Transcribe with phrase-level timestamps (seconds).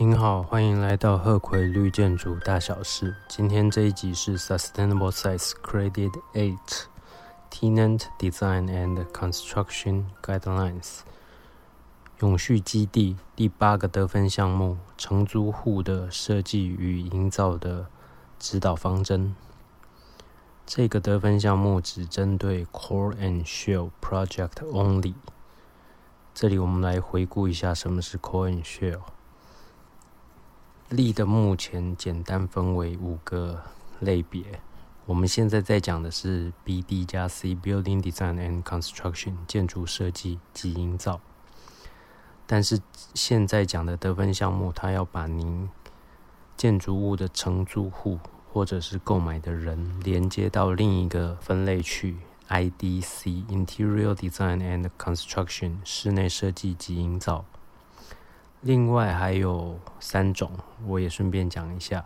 [0.00, 3.16] 您好，欢迎来到贺葵绿建筑大小事。
[3.26, 6.84] 今天这一集是 Sustainable Site Credit Eight
[7.50, 11.00] Tenant Design and Construction Guidelines
[12.20, 17.88] 永续基地第八个得分项目承租户的设计与营造的
[18.38, 19.34] 指导方针。
[20.64, 25.14] 这个得分项目只针对 Core and Shell Project only。
[26.32, 29.00] 这里我们来回顾一下什么是 Core and Shell。
[30.90, 33.62] 力的目前简单分为五个
[34.00, 34.60] 类别。
[35.04, 41.20] 我们现在在讲的是 BD 加 C Building Design and Construction 建筑设计及营造。
[42.46, 42.80] 但是
[43.12, 45.68] 现在讲的得分项目，它要把您
[46.56, 48.18] 建筑物的承租户
[48.50, 52.16] 或者是购买的人连接到另一个分类去
[52.48, 57.44] IDC Interior Design and Construction 室内设计及营造。
[58.60, 60.50] 另外还有三种，
[60.84, 62.04] 我也顺便讲一下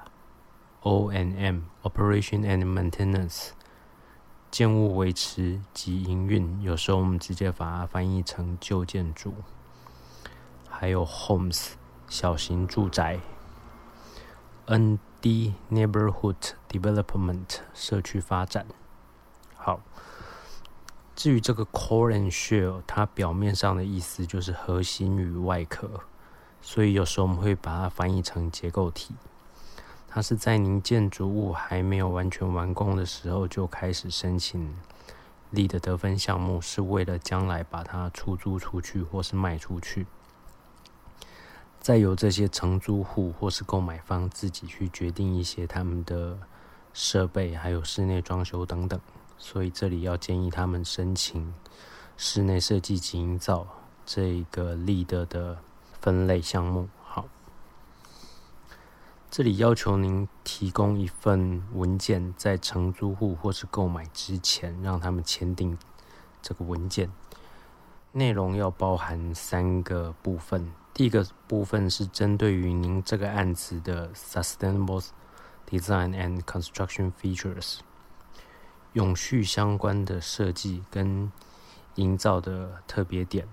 [0.83, 3.53] ：O N M Operation and Maintenance
[4.51, 9.31] 建物维持及营运，有时候我们直接把它翻译成旧建筑；
[10.69, 11.71] 还有 Homes
[12.07, 13.21] 小型住宅
[14.67, 18.67] ；N D Neighborhood Development 社区发展。
[19.57, 19.81] 好，
[21.17, 26.03] 至于这个 Core and Shell，它表面上的意思就是核心与外壳。
[26.63, 29.15] 所以有时候我们会把它翻译成结构体。
[30.09, 34.77] 它是在您建筑物还没有完全完工的时候就开始申请
[35.51, 40.07] 力的得分项目，是为了将来把它出租出去或是卖出去，
[41.81, 46.39] 再由这些承租户或是购买方自己去决定一些他们的
[46.93, 49.01] 设备还有室内装修等等。
[49.39, 51.55] 所以这里要建议他们申请
[52.19, 53.67] 室内设计及营造
[54.05, 55.59] 这个力的的。
[56.03, 57.29] 分类项目好，
[59.31, 65.79] 这里要求您提供一份文件，在承租户或是购买之前，让他们签订
[66.43, 67.09] 这个文件。
[68.11, 70.73] 内容要包含三个部分。
[70.93, 75.07] 第一个部分是针对于您这个案子的 sustainable
[75.71, 77.79] design and construction features，
[78.95, 81.31] 永续相关的设计跟
[81.95, 83.47] 营造的特别点。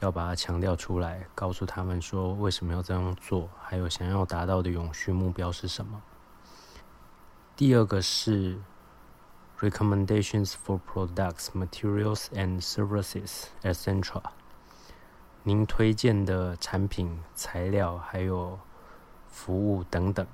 [0.00, 6.02] 要把它强调出来，告诉他们说为什么要这样做，还有想要达到的永续目标是什么。
[7.56, 8.58] 第二个是
[9.58, 14.22] recommendations for products, materials and services, etc.
[15.42, 18.58] 您推荐的产品、材料还有
[19.28, 20.26] 服务等等。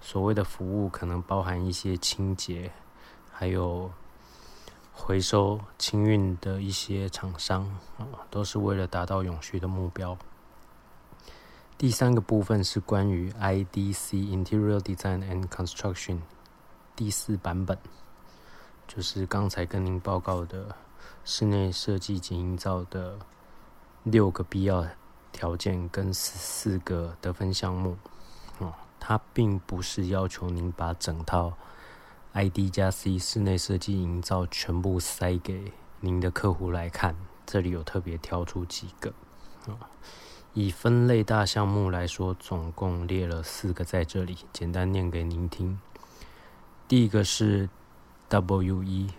[0.00, 2.72] 所谓的服务可能包含一些清洁，
[3.32, 3.90] 还有。
[4.96, 7.64] 回收清运的一些厂商
[7.98, 10.16] 啊，都是为了达到永续的目标。
[11.76, 16.20] 第三个部分是关于 IDC Interior Design and Construction
[16.94, 17.76] 第四版本，
[18.86, 20.76] 就是刚才跟您报告的
[21.24, 23.18] 室内设计及营造的
[24.04, 24.86] 六个必要
[25.32, 27.98] 条件跟四个得分项目
[28.60, 31.52] 啊，它并不是要求您把整套。
[32.34, 37.14] ID 加 C 室内设计营造全部塞给您的客户来看，
[37.46, 39.12] 这里有特别挑出几个
[39.68, 39.78] 啊。
[40.52, 45.78] 以分类大项目来说，总共列了四个在这里，简单念给您听。
[46.88, 47.68] 第一个是
[48.28, 49.10] WE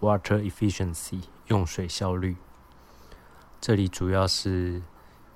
[0.00, 2.36] Water Efficiency 用水效率，
[3.60, 4.80] 这里主要是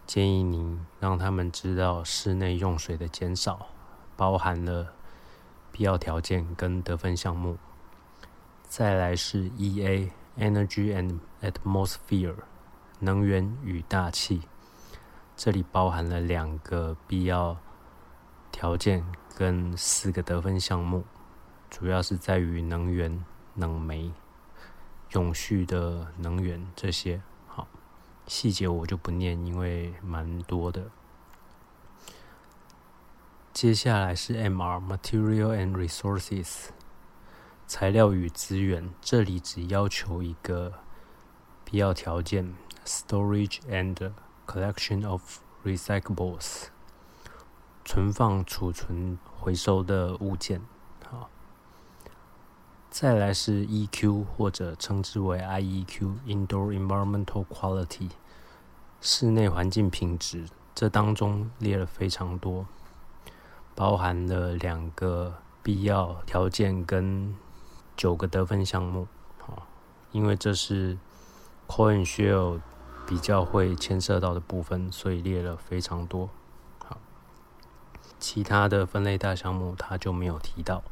[0.06, 3.66] 建议您让他们知道室内用水的减少，
[4.16, 4.94] 包含了。
[5.72, 7.56] 必要条件跟得分项目，
[8.68, 12.36] 再来是 E A Energy and Atmosphere
[12.98, 14.42] 能源与大气，
[15.36, 17.56] 这里包含了两个必要
[18.52, 19.04] 条件
[19.36, 21.04] 跟四个得分项目，
[21.70, 24.12] 主要是在于能源、冷媒、
[25.12, 27.20] 永续的能源这些。
[27.46, 27.66] 好，
[28.26, 30.90] 细节我就不念，因为蛮多的。
[33.52, 34.78] 接下来是 M.R.
[34.78, 36.68] Material and Resources
[37.66, 40.72] 材料与资源，这里只要求一个
[41.64, 42.54] 必要条件
[42.86, 44.12] ：Storage and
[44.46, 46.68] collection of recyclables
[47.84, 50.62] 存放、储存、回收的物件。
[51.10, 51.28] 好，
[52.88, 54.24] 再来是 E.Q.
[54.36, 56.20] 或者称之为 I.E.Q.
[56.26, 58.10] Indoor Environmental Quality
[59.00, 62.66] 室内环境品质，这当中列了非常多。
[63.80, 65.32] 包含了两个
[65.62, 67.34] 必要条件跟
[67.96, 69.62] 九个得分项目，好，
[70.12, 70.98] 因为这是
[71.66, 72.60] Coin Shell
[73.06, 76.28] 比较会牵涉到的部分，所以列了非常多。
[76.86, 76.98] 好，
[78.18, 80.82] 其他的分类大项目他就没有提到。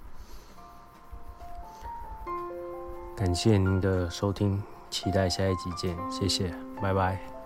[3.14, 7.37] 感谢您的收听，期待下一集见，谢谢，拜拜。